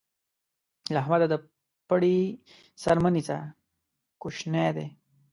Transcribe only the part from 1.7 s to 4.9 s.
پړي سر مه نيسه؛ کوشنی دی.